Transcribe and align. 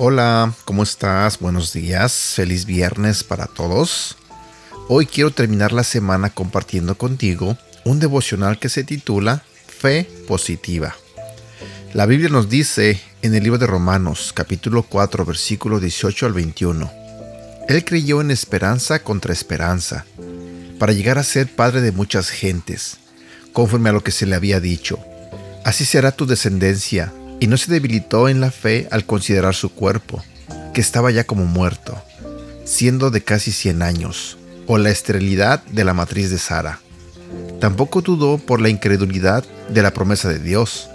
Hola, 0.00 0.54
¿cómo 0.64 0.84
estás? 0.84 1.40
Buenos 1.40 1.72
días, 1.72 2.32
feliz 2.36 2.66
viernes 2.66 3.24
para 3.24 3.46
todos. 3.46 4.16
Hoy 4.88 5.06
quiero 5.06 5.32
terminar 5.32 5.72
la 5.72 5.82
semana 5.82 6.30
compartiendo 6.30 6.96
contigo 6.96 7.58
un 7.84 7.98
devocional 7.98 8.60
que 8.60 8.68
se 8.68 8.84
titula 8.84 9.42
Fe 9.66 10.08
Positiva. 10.28 10.94
La 11.94 12.04
Biblia 12.04 12.28
nos 12.28 12.50
dice 12.50 13.00
en 13.22 13.34
el 13.34 13.42
libro 13.42 13.58
de 13.58 13.66
Romanos 13.66 14.32
capítulo 14.34 14.82
4 14.82 15.24
versículo 15.24 15.80
18 15.80 16.26
al 16.26 16.34
21, 16.34 16.92
Él 17.66 17.82
creyó 17.82 18.20
en 18.20 18.30
esperanza 18.30 18.98
contra 18.98 19.32
esperanza, 19.32 20.04
para 20.78 20.92
llegar 20.92 21.18
a 21.18 21.24
ser 21.24 21.48
padre 21.48 21.80
de 21.80 21.92
muchas 21.92 22.28
gentes, 22.28 22.98
conforme 23.54 23.88
a 23.88 23.92
lo 23.92 24.04
que 24.04 24.10
se 24.10 24.26
le 24.26 24.36
había 24.36 24.60
dicho. 24.60 24.98
Así 25.64 25.86
será 25.86 26.12
tu 26.12 26.26
descendencia, 26.26 27.10
y 27.40 27.46
no 27.46 27.56
se 27.56 27.72
debilitó 27.72 28.28
en 28.28 28.42
la 28.42 28.50
fe 28.50 28.86
al 28.90 29.06
considerar 29.06 29.54
su 29.54 29.70
cuerpo, 29.70 30.22
que 30.74 30.82
estaba 30.82 31.10
ya 31.10 31.24
como 31.24 31.46
muerto, 31.46 32.00
siendo 32.64 33.10
de 33.10 33.22
casi 33.24 33.50
100 33.50 33.80
años, 33.80 34.36
o 34.66 34.76
la 34.76 34.90
esterilidad 34.90 35.62
de 35.64 35.84
la 35.84 35.94
matriz 35.94 36.30
de 36.30 36.38
Sara. 36.38 36.80
Tampoco 37.60 38.02
dudó 38.02 38.36
por 38.36 38.60
la 38.60 38.68
incredulidad 38.68 39.42
de 39.70 39.82
la 39.82 39.92
promesa 39.94 40.28
de 40.28 40.38
Dios, 40.38 40.90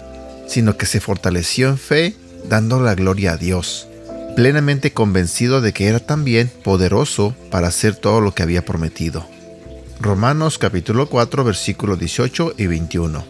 sino 0.46 0.76
que 0.76 0.86
se 0.86 1.00
fortaleció 1.00 1.68
en 1.68 1.78
fe, 1.78 2.16
dando 2.48 2.80
la 2.80 2.94
gloria 2.94 3.32
a 3.32 3.36
Dios, 3.36 3.88
plenamente 4.36 4.92
convencido 4.92 5.60
de 5.60 5.72
que 5.72 5.86
era 5.86 6.00
también 6.00 6.50
poderoso 6.62 7.34
para 7.50 7.68
hacer 7.68 7.96
todo 7.96 8.20
lo 8.20 8.34
que 8.34 8.42
había 8.42 8.64
prometido. 8.64 9.26
Romanos 10.00 10.58
capítulo 10.58 11.08
4 11.08 11.44
versículos 11.44 11.98
18 11.98 12.54
y 12.58 12.66
21. 12.66 13.24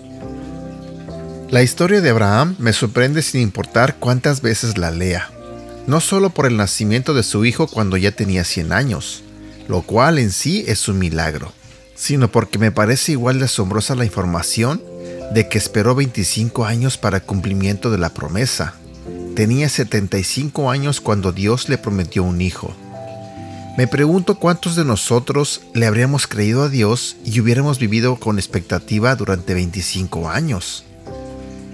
La 1.51 1.63
historia 1.63 2.01
de 2.01 2.11
Abraham 2.11 2.57
me 2.59 2.73
sorprende 2.73 3.23
sin 3.23 3.43
importar 3.43 3.97
cuántas 3.97 4.41
veces 4.41 4.77
la 4.79 4.91
lea, 4.91 5.31
no 5.87 6.01
solo 6.01 6.31
por 6.31 6.47
el 6.47 6.57
nacimiento 6.57 7.15
de 7.15 7.23
su 7.23 7.45
hijo 7.45 7.69
cuando 7.69 7.97
ya 7.97 8.11
tenía 8.11 8.45
100 8.45 8.73
años, 8.73 9.23
lo 9.69 9.83
cual 9.83 10.19
en 10.19 10.33
sí 10.33 10.65
es 10.67 10.89
un 10.89 10.99
milagro, 10.99 11.53
sino 11.95 12.33
porque 12.33 12.59
me 12.59 12.73
parece 12.73 13.13
igual 13.13 13.39
de 13.39 13.45
asombrosa 13.45 13.95
la 13.95 14.05
información 14.05 14.83
de 15.33 15.49
que 15.49 15.59
esperó 15.59 15.95
25 15.95 16.65
años 16.65 16.99
para 16.99 17.21
cumplimiento 17.21 17.91
de 17.91 17.99
la 17.99 18.11
promesa. 18.11 18.75
Tenía 19.35 19.69
75 19.69 20.71
años 20.71 21.01
cuando 21.01 21.33
Dios 21.33 21.69
le 21.69 21.79
prometió 21.79 22.23
un 22.23 22.41
hijo. 22.41 22.75
Me 23.77 23.89
pregunto 23.89 24.37
cuántos 24.39 24.77
de 24.77 24.85
nosotros 24.85 25.63
le 25.75 25.87
habríamos 25.87 26.29
creído 26.29 26.63
a 26.63 26.69
Dios 26.69 27.17
y 27.25 27.41
hubiéramos 27.41 27.81
vivido 27.81 28.17
con 28.17 28.39
expectativa 28.39 29.17
durante 29.17 29.55
25 29.55 30.29
años. 30.29 30.85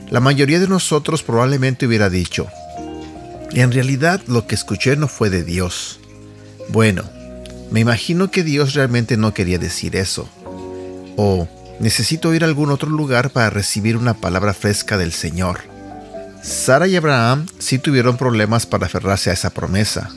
La 0.09 0.21
mayoría 0.21 0.59
de 0.59 0.69
nosotros 0.69 1.23
probablemente 1.23 1.87
hubiera 1.87 2.09
dicho, 2.09 2.47
en 3.53 3.71
realidad 3.73 4.23
lo 4.27 4.47
que 4.47 4.55
escuché 4.55 4.97
no 4.97 5.09
fue 5.09 5.29
de 5.29 5.45
Dios. 5.45 6.01
Bueno, 6.69 7.05
me 7.71 7.81
imagino 7.81 8.31
que 8.31 8.45
Dios 8.45 8.75
realmente 8.75 9.17
no 9.17 9.35
quería 9.35 9.59
decir 9.59 9.95
eso. 9.95 10.29
O 11.17 11.49
necesito 11.81 12.33
ir 12.35 12.45
a 12.45 12.47
algún 12.47 12.71
otro 12.71 12.89
lugar 12.89 13.31
para 13.31 13.51
recibir 13.51 13.97
una 13.97 14.15
palabra 14.15 14.55
fresca 14.55 14.97
del 14.97 15.13
Señor. 15.13 15.61
Sara 16.43 16.87
y 16.87 16.97
Abraham 16.97 17.47
sí 17.59 17.79
tuvieron 17.79 18.17
problemas 18.17 18.67
para 18.67 18.87
aferrarse 18.87 19.31
a 19.31 19.33
esa 19.33 19.51
promesa. 19.51 20.11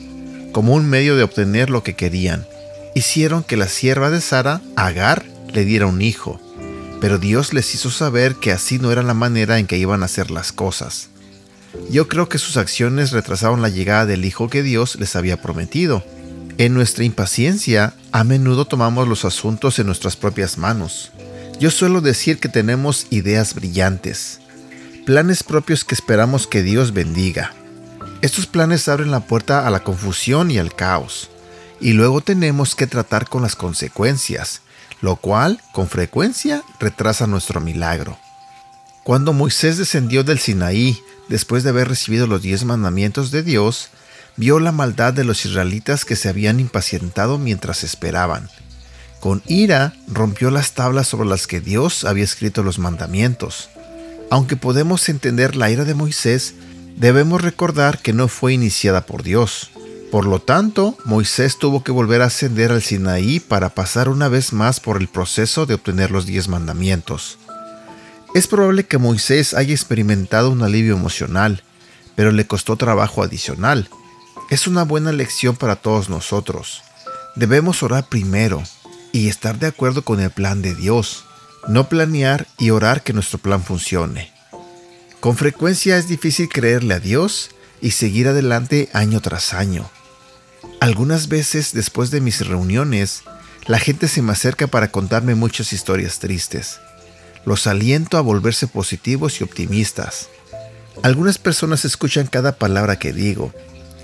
Como 0.52 0.74
un 0.74 0.88
medio 0.88 1.16
de 1.16 1.24
obtener 1.24 1.68
lo 1.68 1.82
que 1.82 1.96
querían, 1.96 2.46
hicieron 2.94 3.42
que 3.42 3.56
la 3.56 3.66
sierva 3.66 4.10
de 4.10 4.20
Sara, 4.20 4.60
Agar, 4.76 5.24
le 5.52 5.64
diera 5.64 5.86
un 5.86 6.00
hijo 6.00 6.40
pero 7.04 7.18
Dios 7.18 7.52
les 7.52 7.74
hizo 7.74 7.90
saber 7.90 8.36
que 8.36 8.50
así 8.50 8.78
no 8.78 8.90
era 8.90 9.02
la 9.02 9.12
manera 9.12 9.58
en 9.58 9.66
que 9.66 9.76
iban 9.76 10.00
a 10.02 10.06
hacer 10.06 10.30
las 10.30 10.52
cosas. 10.52 11.10
Yo 11.90 12.08
creo 12.08 12.30
que 12.30 12.38
sus 12.38 12.56
acciones 12.56 13.10
retrasaron 13.10 13.60
la 13.60 13.68
llegada 13.68 14.06
del 14.06 14.24
Hijo 14.24 14.48
que 14.48 14.62
Dios 14.62 14.96
les 14.96 15.14
había 15.14 15.42
prometido. 15.42 16.02
En 16.56 16.72
nuestra 16.72 17.04
impaciencia, 17.04 17.92
a 18.10 18.24
menudo 18.24 18.64
tomamos 18.64 19.06
los 19.06 19.26
asuntos 19.26 19.78
en 19.78 19.86
nuestras 19.86 20.16
propias 20.16 20.56
manos. 20.56 21.12
Yo 21.60 21.70
suelo 21.70 22.00
decir 22.00 22.38
que 22.38 22.48
tenemos 22.48 23.06
ideas 23.10 23.54
brillantes, 23.54 24.40
planes 25.06 25.44
propios 25.44 25.84
que 25.84 25.94
esperamos 25.94 26.46
que 26.46 26.62
Dios 26.62 26.92
bendiga. 26.92 27.52
Estos 28.22 28.46
planes 28.46 28.88
abren 28.88 29.12
la 29.12 29.20
puerta 29.20 29.66
a 29.66 29.70
la 29.70 29.84
confusión 29.84 30.50
y 30.50 30.58
al 30.58 30.74
caos, 30.74 31.30
y 31.80 31.92
luego 31.92 32.20
tenemos 32.20 32.74
que 32.74 32.88
tratar 32.88 33.28
con 33.28 33.42
las 33.42 33.54
consecuencias, 33.54 34.62
lo 35.00 35.16
cual 35.16 35.60
con 35.72 35.88
frecuencia 35.88 36.62
retrasa 36.80 37.26
nuestro 37.26 37.60
milagro. 37.60 38.18
Cuando 39.04 39.32
Moisés 39.32 39.78
descendió 39.78 40.24
del 40.24 40.40
Sinaí 40.40 40.98
después 41.28 41.62
de 41.62 41.70
haber 41.70 41.88
recibido 41.88 42.26
los 42.26 42.42
diez 42.42 42.64
mandamientos 42.64 43.30
de 43.30 43.42
Dios, 43.42 43.90
vio 44.36 44.58
la 44.58 44.72
maldad 44.72 45.12
de 45.12 45.24
los 45.24 45.44
israelitas 45.44 46.04
que 46.04 46.16
se 46.16 46.28
habían 46.28 46.58
impacientado 46.58 47.38
mientras 47.38 47.84
esperaban. 47.84 48.48
Con 49.24 49.42
ira 49.46 49.94
rompió 50.06 50.50
las 50.50 50.74
tablas 50.74 51.08
sobre 51.08 51.26
las 51.26 51.46
que 51.46 51.62
Dios 51.62 52.04
había 52.04 52.24
escrito 52.24 52.62
los 52.62 52.78
mandamientos. 52.78 53.70
Aunque 54.30 54.54
podemos 54.54 55.08
entender 55.08 55.56
la 55.56 55.70
ira 55.70 55.86
de 55.86 55.94
Moisés, 55.94 56.52
debemos 56.98 57.40
recordar 57.40 58.00
que 58.02 58.12
no 58.12 58.28
fue 58.28 58.52
iniciada 58.52 59.06
por 59.06 59.22
Dios. 59.22 59.70
Por 60.10 60.26
lo 60.26 60.42
tanto, 60.42 60.98
Moisés 61.06 61.58
tuvo 61.58 61.82
que 61.82 61.90
volver 61.90 62.20
a 62.20 62.26
ascender 62.26 62.70
al 62.70 62.82
Sinaí 62.82 63.40
para 63.40 63.70
pasar 63.70 64.10
una 64.10 64.28
vez 64.28 64.52
más 64.52 64.78
por 64.78 65.00
el 65.00 65.08
proceso 65.08 65.64
de 65.64 65.72
obtener 65.72 66.10
los 66.10 66.26
diez 66.26 66.48
mandamientos. 66.48 67.38
Es 68.34 68.46
probable 68.46 68.84
que 68.84 68.98
Moisés 68.98 69.54
haya 69.54 69.72
experimentado 69.72 70.50
un 70.50 70.62
alivio 70.62 70.96
emocional, 70.96 71.62
pero 72.14 72.30
le 72.30 72.46
costó 72.46 72.76
trabajo 72.76 73.22
adicional. 73.22 73.88
Es 74.50 74.66
una 74.66 74.82
buena 74.82 75.12
lección 75.12 75.56
para 75.56 75.76
todos 75.76 76.10
nosotros. 76.10 76.82
Debemos 77.36 77.82
orar 77.82 78.06
primero 78.10 78.62
y 79.14 79.28
estar 79.28 79.60
de 79.60 79.68
acuerdo 79.68 80.02
con 80.02 80.18
el 80.18 80.30
plan 80.30 80.60
de 80.60 80.74
Dios, 80.74 81.24
no 81.68 81.88
planear 81.88 82.48
y 82.58 82.70
orar 82.70 83.04
que 83.04 83.12
nuestro 83.12 83.38
plan 83.38 83.62
funcione. 83.62 84.32
Con 85.20 85.36
frecuencia 85.36 85.96
es 85.96 86.08
difícil 86.08 86.48
creerle 86.48 86.94
a 86.94 86.98
Dios 86.98 87.50
y 87.80 87.92
seguir 87.92 88.26
adelante 88.26 88.88
año 88.92 89.20
tras 89.20 89.54
año. 89.54 89.88
Algunas 90.80 91.28
veces 91.28 91.72
después 91.72 92.10
de 92.10 92.20
mis 92.20 92.44
reuniones, 92.44 93.22
la 93.68 93.78
gente 93.78 94.08
se 94.08 94.20
me 94.20 94.32
acerca 94.32 94.66
para 94.66 94.90
contarme 94.90 95.36
muchas 95.36 95.72
historias 95.72 96.18
tristes. 96.18 96.80
Los 97.44 97.68
aliento 97.68 98.18
a 98.18 98.20
volverse 98.20 98.66
positivos 98.66 99.40
y 99.40 99.44
optimistas. 99.44 100.28
Algunas 101.04 101.38
personas 101.38 101.84
escuchan 101.84 102.26
cada 102.26 102.56
palabra 102.56 102.98
que 102.98 103.12
digo, 103.12 103.54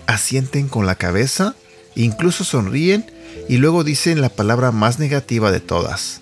asienten 0.06 0.68
con 0.68 0.86
la 0.86 0.94
cabeza, 0.94 1.56
incluso 1.96 2.44
sonríen 2.44 3.10
y 3.48 3.56
luego 3.56 3.84
dicen 3.84 4.20
la 4.20 4.28
palabra 4.28 4.72
más 4.72 4.98
negativa 4.98 5.50
de 5.50 5.60
todas. 5.60 6.20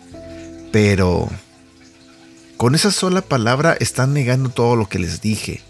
Pero... 0.72 1.28
Con 2.56 2.74
esa 2.74 2.90
sola 2.90 3.22
palabra 3.22 3.76
están 3.78 4.12
negando 4.12 4.48
todo 4.48 4.74
lo 4.74 4.88
que 4.88 4.98
les 4.98 5.20
dije. 5.20 5.62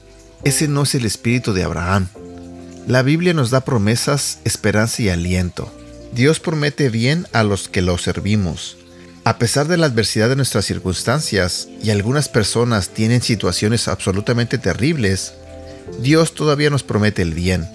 Ese 0.44 0.68
no 0.68 0.84
es 0.84 0.94
el 0.94 1.04
espíritu 1.04 1.52
de 1.52 1.64
Abraham. 1.64 2.08
La 2.86 3.02
Biblia 3.02 3.34
nos 3.34 3.50
da 3.50 3.60
promesas, 3.60 4.38
esperanza 4.44 5.02
y 5.02 5.10
aliento. 5.10 5.70
Dios 6.14 6.40
promete 6.40 6.88
bien 6.88 7.26
a 7.32 7.42
los 7.42 7.68
que 7.68 7.82
lo 7.82 7.98
servimos. 7.98 8.78
A 9.24 9.36
pesar 9.36 9.68
de 9.68 9.76
la 9.76 9.84
adversidad 9.84 10.30
de 10.30 10.36
nuestras 10.36 10.64
circunstancias, 10.64 11.68
y 11.82 11.90
algunas 11.90 12.30
personas 12.30 12.88
tienen 12.88 13.20
situaciones 13.20 13.88
absolutamente 13.88 14.56
terribles, 14.56 15.34
Dios 16.00 16.34
todavía 16.34 16.70
nos 16.70 16.82
promete 16.82 17.20
el 17.20 17.34
bien. 17.34 17.68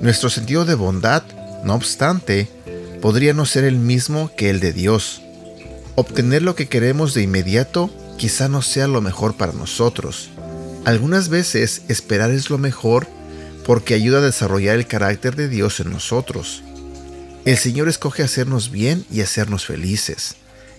Nuestro 0.00 0.30
sentido 0.30 0.64
de 0.64 0.76
bondad, 0.76 1.24
no 1.64 1.74
obstante, 1.74 2.48
podría 3.04 3.34
no 3.34 3.44
ser 3.44 3.64
el 3.64 3.76
mismo 3.76 4.30
que 4.34 4.48
el 4.48 4.60
de 4.60 4.72
Dios. 4.72 5.20
Obtener 5.94 6.40
lo 6.40 6.54
que 6.54 6.68
queremos 6.68 7.12
de 7.12 7.20
inmediato 7.20 7.90
quizá 8.16 8.48
no 8.48 8.62
sea 8.62 8.88
lo 8.88 9.02
mejor 9.02 9.36
para 9.36 9.52
nosotros. 9.52 10.30
Algunas 10.86 11.28
veces 11.28 11.82
esperar 11.88 12.30
es 12.30 12.48
lo 12.48 12.56
mejor 12.56 13.06
porque 13.66 13.92
ayuda 13.92 14.20
a 14.20 14.22
desarrollar 14.22 14.76
el 14.76 14.86
carácter 14.86 15.36
de 15.36 15.50
Dios 15.50 15.80
en 15.80 15.90
nosotros. 15.90 16.62
El 17.44 17.58
Señor 17.58 17.90
escoge 17.90 18.22
hacernos 18.22 18.70
bien 18.70 19.04
y 19.10 19.20
hacernos 19.20 19.66
felices. 19.66 20.36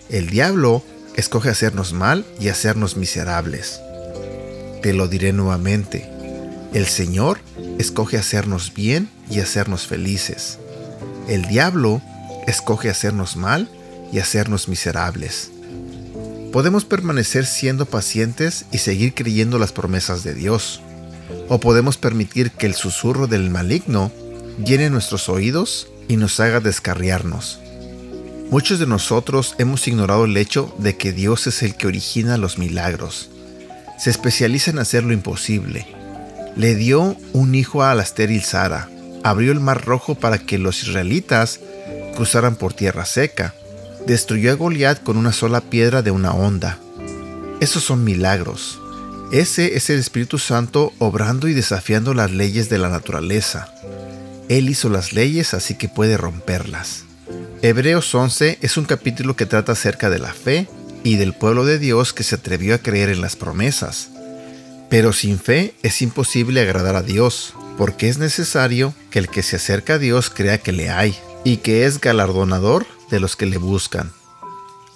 El 0.10 0.32
diablo 0.32 0.84
escoge 1.16 1.50
hacernos 1.50 1.94
mal 1.94 2.26
y 2.40 2.48
hacernos 2.48 2.98
miserables. 2.98 3.80
Te 4.82 4.94
lo 4.94 5.08
diré 5.08 5.32
nuevamente. 5.32 6.10
El 6.74 6.88
Señor 6.88 7.38
escoge 7.78 8.18
hacernos 8.18 8.74
bien 8.74 9.12
y 9.30 9.42
hacernos 9.42 9.86
felices. 9.86 10.58
El 11.28 11.44
diablo 11.48 12.02
escoge 12.48 12.90
hacernos 12.90 13.36
mal 13.36 13.70
y 14.12 14.20
hacernos 14.20 14.68
miserables. 14.68 15.52
Podemos 16.52 16.86
permanecer 16.86 17.46
siendo 17.46 17.86
pacientes 17.86 18.66
y 18.72 18.78
seguir 18.78 19.14
creyendo 19.14 19.60
las 19.60 19.72
promesas 19.72 20.24
de 20.24 20.34
Dios 20.34 20.82
o 21.50 21.60
podemos 21.60 21.98
permitir 21.98 22.52
que 22.52 22.66
el 22.66 22.76
susurro 22.76 23.28
del 23.28 23.50
maligno 23.50 24.12
llene 24.64 24.90
nuestros 24.90 25.30
oídos 25.30 25.88
y 26.08 26.18
nos 26.18 26.40
haga 26.40 26.60
descarriarnos. 26.60 27.60
Muchos 28.50 28.80
de 28.80 28.88
nosotros 28.88 29.56
hemos 29.58 29.88
ignorado 29.88 30.26
el 30.26 30.38
hecho 30.38 30.74
de 30.78 30.96
que 30.98 31.12
Dios 31.12 31.48
es 31.48 31.64
el 31.64 31.76
que 31.76 31.88
origina 31.88 32.38
los 32.38 32.58
milagros. 32.58 33.30
Se 33.98 34.10
especializa 34.10 34.72
en 34.72 34.80
hacer 34.80 35.04
lo 35.04 35.14
imposible. 35.14 35.88
Le 36.56 36.76
dio 36.76 37.18
un 37.34 37.56
hijo 37.56 37.84
a 37.84 37.96
la 37.96 38.04
estéril 38.04 38.44
Sara, 38.44 38.88
abrió 39.24 39.52
el 39.52 39.60
mar 39.60 39.84
rojo 39.84 40.16
para 40.16 40.38
que 40.38 40.58
los 40.58 40.84
israelitas 40.84 41.60
cruzaran 42.16 42.56
por 42.56 42.74
tierra 42.74 43.06
seca, 43.06 43.54
destruyó 44.08 44.52
a 44.52 44.56
Goliat 44.56 45.04
con 45.04 45.18
una 45.18 45.32
sola 45.32 45.62
piedra 45.62 46.02
de 46.02 46.10
una 46.10 46.34
onda. 46.34 46.80
Esos 47.60 47.84
son 47.84 48.04
milagros. 48.04 48.80
Ese 49.32 49.76
es 49.76 49.90
el 49.90 50.00
Espíritu 50.00 50.40
Santo 50.40 50.94
obrando 51.00 51.48
y 51.48 51.54
desafiando 51.54 52.14
las 52.14 52.32
leyes 52.32 52.70
de 52.70 52.78
la 52.78 52.90
naturaleza. 52.90 53.68
Él 54.50 54.70
hizo 54.70 54.90
las 54.90 55.14
leyes 55.14 55.54
así 55.54 55.76
que 55.76 55.90
puede 55.90 56.18
romperlas. 56.18 57.04
Hebreos 57.62 58.14
11 58.14 58.60
es 58.62 58.78
un 58.78 58.86
capítulo 58.86 59.36
que 59.36 59.46
trata 59.46 59.72
acerca 59.72 60.10
de 60.10 60.20
la 60.20 60.34
fe 60.34 60.68
y 61.04 61.16
del 61.16 61.34
pueblo 61.34 61.66
de 61.66 61.80
Dios 61.80 62.14
que 62.14 62.24
se 62.24 62.36
atrevió 62.36 62.76
a 62.76 62.80
creer 62.80 63.10
en 63.10 63.22
las 63.22 63.36
promesas. 63.36 64.10
Pero 64.90 65.14
sin 65.14 65.40
fe 65.40 65.74
es 65.82 66.02
imposible 66.02 66.62
agradar 66.62 66.96
a 66.96 67.02
Dios, 67.02 67.56
porque 67.78 68.08
es 68.08 68.20
necesario 68.20 68.94
que 69.10 69.20
el 69.20 69.30
que 69.30 69.42
se 69.42 69.56
acerca 69.56 69.96
a 69.96 70.00
Dios 70.00 70.30
crea 70.30 70.60
que 70.60 70.72
le 70.72 70.92
hay 70.92 71.18
y 71.46 71.58
que 71.58 71.86
es 71.86 72.02
galardonador 72.02 72.86
de 73.10 73.22
los 73.22 73.38
que 73.38 73.46
le 73.46 73.58
buscan. 73.58 74.12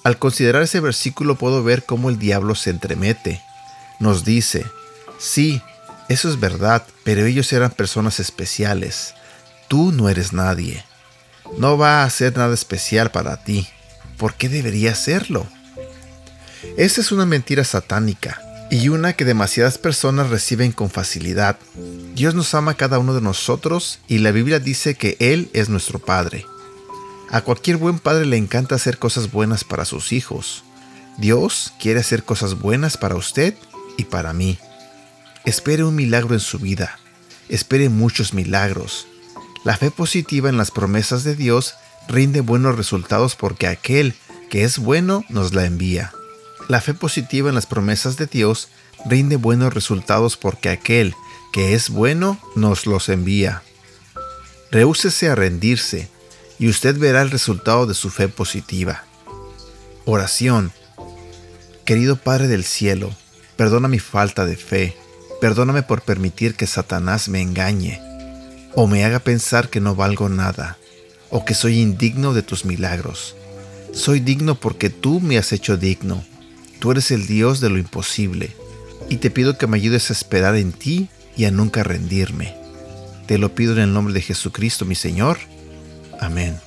Al 0.04 0.20
considerar 0.20 0.64
ese 0.64 0.82
versículo 0.82 1.36
puedo 1.36 1.64
ver 1.64 1.86
cómo 1.86 2.10
el 2.10 2.20
diablo 2.20 2.56
se 2.56 2.72
entremete. 2.72 3.42
Nos 4.00 4.26
dice, 4.26 4.66
sí, 5.18 5.62
eso 6.10 6.28
es 6.28 6.42
verdad, 6.42 6.86
pero 7.06 7.26
ellos 7.26 7.54
eran 7.54 7.72
personas 7.72 8.20
especiales. 8.20 9.14
Tú 9.70 9.94
no 9.94 10.10
eres 10.10 10.34
nadie 10.34 10.84
no 11.58 11.78
va 11.78 12.04
a 12.04 12.10
ser 12.10 12.38
nada 12.38 12.54
especial 12.54 13.12
para 13.12 13.38
ti. 13.44 13.68
¿Por 14.18 14.36
qué 14.36 14.50
debería 14.50 14.96
serlo? 14.96 15.48
Esa 16.78 17.02
es 17.02 17.12
una 17.12 17.26
mentira 17.26 17.64
satánica 17.64 18.42
y 18.70 18.90
una 18.90 19.14
que 19.14 19.26
demasiadas 19.26 19.78
personas 19.78 20.30
reciben 20.30 20.72
con 20.72 20.90
facilidad. 20.90 21.58
Dios 22.20 22.36
nos 22.36 22.54
ama 22.54 22.72
a 22.72 22.74
cada 22.74 23.00
uno 23.00 23.14
de 23.14 23.22
nosotros 23.22 24.00
y 24.10 24.18
la 24.18 24.32
Biblia 24.32 24.60
dice 24.60 24.96
que 24.96 25.16
Él 25.22 25.50
es 25.54 25.70
nuestro 25.70 26.00
Padre. 26.00 26.46
A 27.32 27.40
cualquier 27.40 27.78
buen 27.78 27.98
padre 27.98 28.26
le 28.26 28.36
encanta 28.36 28.76
hacer 28.76 28.98
cosas 28.98 29.32
buenas 29.32 29.64
para 29.64 29.86
sus 29.86 30.12
hijos. 30.12 30.66
Dios 31.18 31.72
quiere 31.80 32.02
hacer 32.02 32.26
cosas 32.26 32.60
buenas 32.60 32.98
para 32.98 33.16
usted 33.16 33.56
y 33.96 34.04
para 34.04 34.34
mí. 34.34 34.60
Espere 35.46 35.86
un 35.86 35.96
milagro 35.96 36.34
en 36.34 36.42
su 36.42 36.60
vida. 36.60 37.00
Espere 37.48 37.88
muchos 37.88 38.34
milagros. 38.34 39.08
La 39.64 39.78
fe 39.78 39.90
positiva 39.90 40.50
en 40.50 40.58
las 40.58 40.72
promesas 40.72 41.24
de 41.24 41.38
Dios 41.38 41.76
rinde 42.10 42.42
buenos 42.42 42.76
resultados 42.76 43.38
porque 43.38 43.66
aquel 43.66 44.14
que 44.50 44.66
es 44.66 44.78
bueno 44.78 45.24
nos 45.30 45.54
la 45.54 45.64
envía. 45.64 46.12
La 46.68 46.82
fe 46.82 46.94
positiva 46.94 47.48
en 47.48 47.56
las 47.56 47.66
promesas 47.66 48.18
de 48.18 48.26
Dios 48.26 48.68
rinde 49.06 49.38
buenos 49.38 49.74
resultados 49.74 50.36
porque 50.36 50.68
aquel 50.68 51.16
que 51.52 51.74
es 51.74 51.90
bueno 51.90 52.40
nos 52.56 52.86
los 52.86 53.10
envía. 53.10 53.64
Rehúsese 54.72 55.30
a 55.30 55.36
rendirse 55.36 56.10
y 56.60 56.70
usted 56.70 56.98
verá 56.98 57.22
el 57.22 57.32
resultado 57.32 57.86
de 57.86 57.94
su 57.94 58.10
fe 58.10 58.28
positiva. 58.28 59.04
Oración. 60.06 60.72
Querido 61.86 62.18
Padre 62.18 62.48
del 62.48 62.64
Cielo, 62.64 63.12
perdona 63.56 63.88
mi 63.88 64.00
falta 64.00 64.46
de 64.46 64.56
fe, 64.56 64.96
perdóname 65.42 65.82
por 65.82 66.02
permitir 66.02 66.56
que 66.56 66.68
Satanás 66.68 67.30
me 67.30 67.42
engañe 67.42 68.00
o 68.76 68.88
me 68.88 69.04
haga 69.04 69.20
pensar 69.20 69.70
que 69.70 69.82
no 69.82 69.96
valgo 69.96 70.30
nada, 70.30 70.78
o 71.30 71.46
que 71.46 71.54
soy 71.54 71.80
indigno 71.80 72.34
de 72.34 72.44
tus 72.44 72.66
milagros. 72.66 73.36
Soy 73.94 74.20
digno 74.20 74.56
porque 74.56 74.90
tú 74.90 75.20
me 75.20 75.38
has 75.38 75.52
hecho 75.52 75.78
digno. 75.78 76.24
Tú 76.80 76.92
eres 76.92 77.12
el 77.12 77.28
Dios 77.28 77.60
de 77.60 77.70
lo 77.70 77.78
imposible, 77.78 78.56
y 79.10 79.18
te 79.18 79.32
pido 79.32 79.58
que 79.58 79.68
me 79.68 79.78
ayudes 79.78 80.10
a 80.10 80.14
esperar 80.14 80.56
en 80.56 80.72
ti 80.72 81.10
y 81.40 81.46
a 81.46 81.52
nunca 81.52 81.84
rendirme. 81.84 82.54
Te 83.26 83.38
lo 83.38 83.56
pido 83.56 83.72
en 83.72 83.80
el 83.80 83.94
nombre 83.94 84.14
de 84.14 84.22
Jesucristo 84.22 84.84
mi 84.84 84.96
Señor. 84.96 85.38
Amén. 86.20 86.60